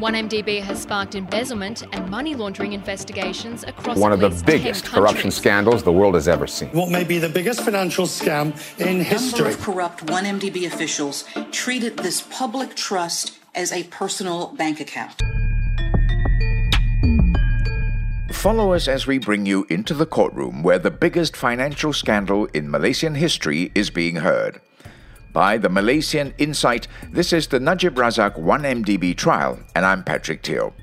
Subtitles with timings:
[0.00, 5.82] 1MDB has sparked embezzlement and money laundering investigations across one of the biggest corruption scandals
[5.82, 6.70] the world has ever seen.
[6.70, 9.52] What may be the biggest financial scam in number history.
[9.52, 15.20] of corrupt 1MDB officials treated this public trust as a personal bank account.
[18.32, 22.70] Follow us as we bring you into the courtroom where the biggest financial scandal in
[22.70, 24.62] Malaysian history is being heard.
[25.32, 30.74] By the Malaysian Insight, this is the Najib Razak 1MDB trial, and I'm Patrick Teo.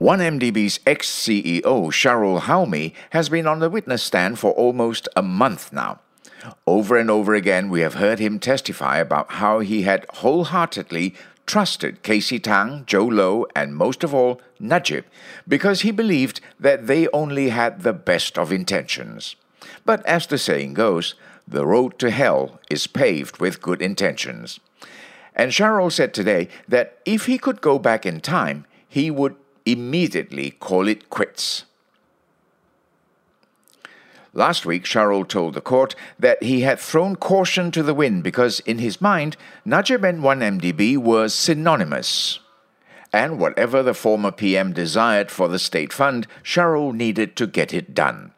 [0.00, 5.70] 1MDB's ex CEO, Shahrol Halmi, has been on the witness stand for almost a month
[5.70, 6.00] now.
[6.66, 12.02] Over and over again, we have heard him testify about how he had wholeheartedly trusted
[12.02, 15.04] Casey Tang, Jho Low, and most of all, Najib,
[15.46, 19.36] because he believed that they only had the best of intentions.
[19.84, 21.14] But as the saying goes,
[21.50, 24.60] the road to hell is paved with good intentions.
[25.34, 30.50] And Shahrol said today that if he could go back in time, he would immediately
[30.50, 31.64] call it quits.
[34.34, 38.60] Last week, Shahrol told the court that he had thrown caution to the wind because,
[38.60, 42.40] in his mind, Najib and 1MDB were synonymous.
[43.12, 47.94] And whatever the former PM desired for the state fund, Shahrol needed to get it
[47.94, 48.32] done.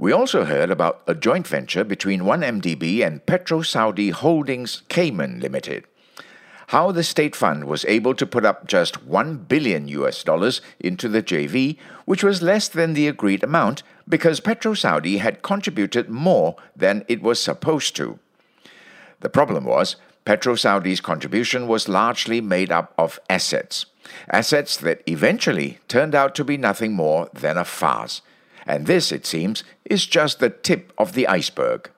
[0.00, 5.86] We also heard about a joint venture between 1MDB and PetroSaudi Holdings Cayman Limited.
[6.68, 11.08] How the state fund was able to put up just 1 billion US dollars into
[11.08, 17.04] the JV, which was less than the agreed amount because PetroSaudi had contributed more than
[17.08, 18.20] it was supposed to.
[19.18, 23.86] The problem was, PetroSaudi's contribution was largely made up of assets.
[24.30, 28.22] Assets that eventually turned out to be nothing more than a farce.
[28.68, 31.90] And this, it seems, is just the tip of the iceberg.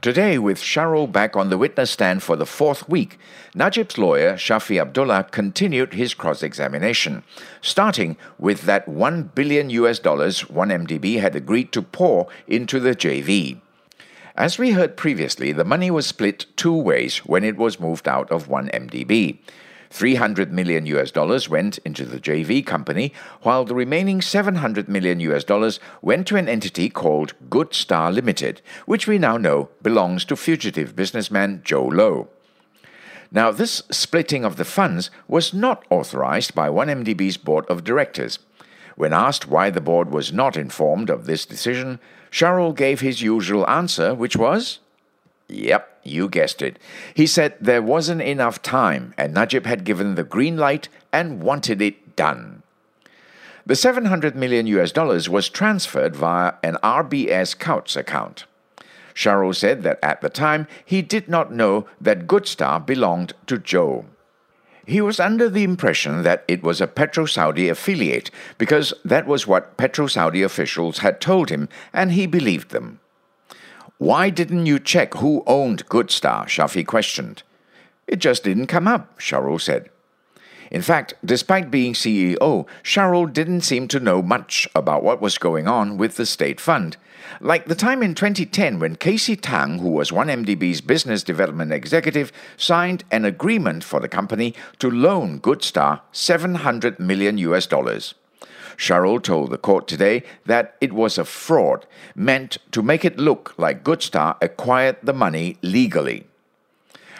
[0.00, 3.18] Today, with Shahrol back on the witness stand for the fourth week,
[3.56, 7.24] Najib's lawyer, Shafee Abdullah, continued his cross examination,
[7.62, 13.60] starting with that 1 billion US dollars 1MDB had agreed to pour into the JV.
[14.36, 18.30] As we heard previously, the money was split two ways when it was moved out
[18.30, 19.38] of 1MDB.
[19.94, 23.12] 300 million US dollars went into the JV company,
[23.42, 28.60] while the remaining 700 million US dollars went to an entity called Good Star Limited,
[28.86, 32.28] which we now know belongs to fugitive businessman Jho Low.
[33.30, 38.40] Now, this splitting of the funds was not authorized by 1MDB's board of directors.
[38.96, 42.00] When asked why the board was not informed of this decision,
[42.32, 44.80] Shahrol gave his usual answer, which was
[45.46, 46.78] Yep, you guessed it.
[47.14, 51.80] He said there wasn't enough time and Najib had given the green light and wanted
[51.82, 52.62] it done.
[53.66, 58.44] The 700 million US dollars was transferred via an RBS Coutts account.
[59.14, 64.04] Shahrol said that at the time he did not know that Goodstar belonged to Jho.
[64.86, 69.78] He was under the impression that it was a PetroSaudi affiliate because that was what
[69.78, 73.00] PetroSaudi officials had told him and he believed them.
[73.98, 76.46] Why didn't you check who owned Goodstar?
[76.46, 77.44] Shafee questioned.
[78.08, 79.88] It just didn't come up, Shahrol said.
[80.70, 85.68] In fact, despite being CEO, Shahrol didn't seem to know much about what was going
[85.68, 86.96] on with the state fund.
[87.40, 93.04] Like the time in 2010 when Casey Tang, who was 1MDB's business development executive, signed
[93.12, 98.14] an agreement for the company to loan Goodstar 700 million US dollars.
[98.76, 103.54] Shahrol told the court today that it was a fraud meant to make it look
[103.56, 106.26] like Goodstar acquired the money legally.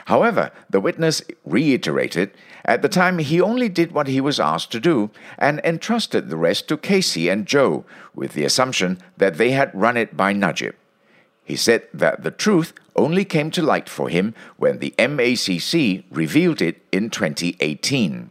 [0.07, 2.31] However, the witness reiterated
[2.65, 6.37] at the time he only did what he was asked to do and entrusted the
[6.37, 7.85] rest to Casey and Jho
[8.15, 10.75] with the assumption that they had run it by Najib.
[11.45, 16.63] He said that the truth only came to light for him when the MACC revealed
[16.63, 18.31] it in 2018.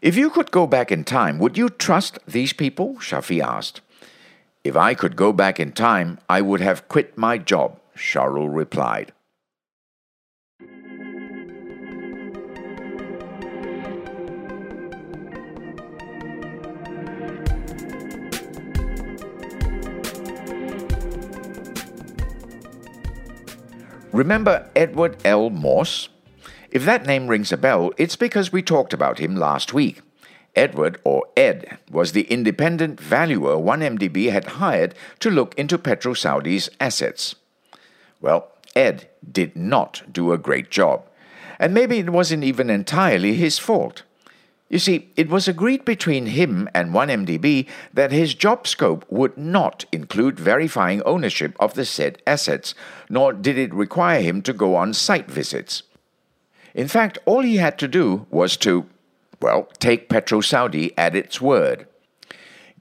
[0.00, 2.94] If you could go back in time, would you trust these people?
[3.00, 3.80] Shafee asked.
[4.62, 9.12] If I could go back in time, I would have quit my job, Shahrol replied.
[24.12, 25.50] Remember Edward L.
[25.50, 26.08] Morse?
[26.70, 30.02] If that name rings a bell, it's because we talked about him last week.
[30.54, 37.36] Edward, or Ed, was the independent valuer 1MDB had hired to look into PetroSaudi's assets.
[38.20, 41.04] Well, Ed did not do a great job,
[41.58, 44.02] and maybe it wasn't even entirely his fault.
[44.68, 49.86] You see, it was agreed between him and 1MDB that his job scope would not
[49.90, 52.74] include verifying ownership of the said assets,
[53.08, 55.84] nor did it require him to go on site visits.
[56.78, 58.86] In fact, all he had to do was to,
[59.42, 61.88] well, take PetroSaudi at its word.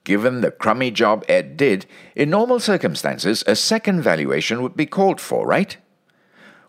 [0.04, 5.20] Given the crummy job Ed did, in normal circumstances, a second valuation would be called
[5.20, 5.78] for, right?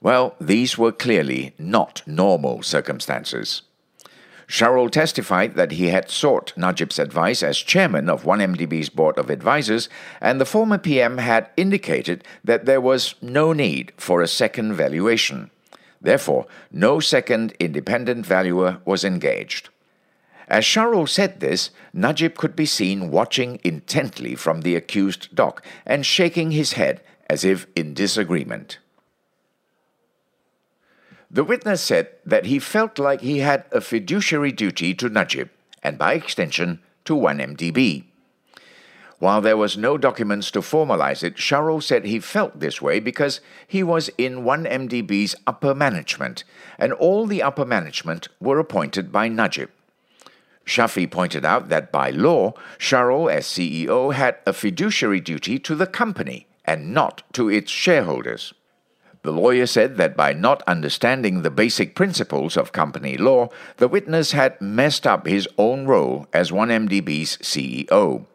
[0.00, 3.60] Well, these were clearly not normal circumstances.
[4.46, 9.90] Shahrol testified that he had sought Najib's advice as chairman of 1MDB's board of advisors,
[10.22, 15.50] and the former PM had indicated that there was no need for a second valuation.
[16.00, 19.70] Therefore, no second independent valuer was engaged.
[20.46, 26.06] As Shahrol said this, Najib could be seen watching intently from the accused dock and
[26.06, 28.78] shaking his head as if in disagreement.
[31.30, 35.50] The witness said that he felt like he had a fiduciary duty to Najib,
[35.82, 38.07] and by extension, to 1MDB.
[39.18, 43.40] While there was no documents to formalize it, Shahrol said he felt this way because
[43.66, 46.44] he was in 1MDB's upper management,
[46.78, 49.70] and all the upper management were appointed by Najib.
[50.64, 55.86] Shafee pointed out that by law, Shahrol, as CEO, had a fiduciary duty to the
[55.86, 58.52] company and not to its shareholders.
[59.22, 63.48] The lawyer said that by not understanding the basic principles of company law,
[63.78, 68.26] the witness had messed up his own role as 1MDB's CEO.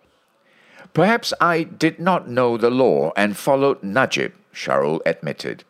[0.94, 5.64] Perhaps I did not know the law and followed Najib, Shahrol admitted.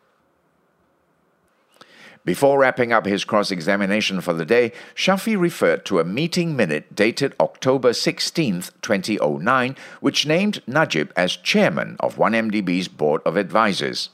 [2.24, 6.94] Before wrapping up his cross examination for the day, Shafee referred to a meeting minute
[6.94, 14.08] dated October 16, 2009, which named Najib as chairman of 1MDB's board of advisors.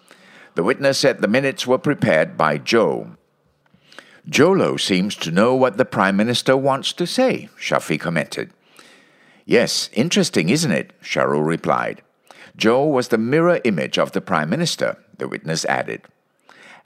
[0.57, 3.17] The witness said the minutes were prepared by Jho.
[4.29, 8.51] Jolo seems to know what the Prime Minister wants to say, Shafee commented.
[9.51, 10.93] Yes, interesting, isn't it?
[11.03, 12.03] Shahrol replied.
[12.57, 16.03] Jho was the mirror image of the Prime Minister, the witness added.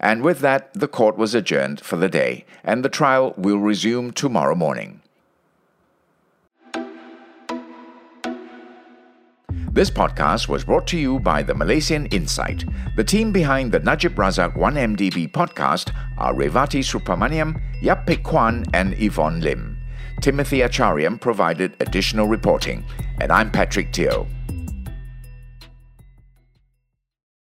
[0.00, 4.12] And with that, the court was adjourned for the day, and the trial will resume
[4.12, 5.02] tomorrow morning.
[9.70, 12.64] This podcast was brought to you by the Malaysian Insight.
[12.96, 18.94] The team behind the Najib Razak 1MDB podcast are Revati Supramaniam, Yap Pek Kwan, and
[18.98, 19.73] Yvonne Lim.
[20.24, 22.82] Timothy Achariam provided additional reporting,
[23.20, 24.26] and I'm Patrick Teo.